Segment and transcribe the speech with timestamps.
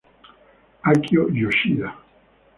[0.91, 1.87] Akio Yoshida